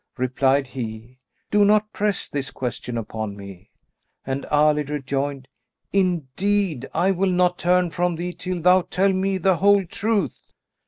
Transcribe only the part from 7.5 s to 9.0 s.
turn from thee till thou